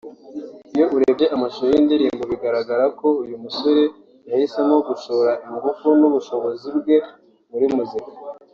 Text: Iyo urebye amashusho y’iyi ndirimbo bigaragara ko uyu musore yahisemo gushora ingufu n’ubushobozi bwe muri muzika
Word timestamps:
Iyo 0.75 0.85
urebye 0.95 1.25
amashusho 1.35 1.65
y’iyi 1.71 1.85
ndirimbo 1.85 2.23
bigaragara 2.31 2.85
ko 2.99 3.07
uyu 3.23 3.35
musore 3.43 3.83
yahisemo 4.29 4.75
gushora 4.87 5.31
ingufu 5.45 5.87
n’ubushobozi 5.99 6.67
bwe 6.79 6.97
muri 7.51 7.67
muzika 7.75 8.09